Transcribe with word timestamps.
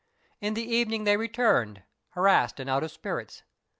In 0.39 0.55
the 0.55 0.63
evening 0.67 1.03
they 1.03 1.15
returned, 1.15 1.83
harassed 2.13 2.59
and 2.59 2.67
out 2.67 2.81
of 2.83 2.89
spirits. 2.89 3.43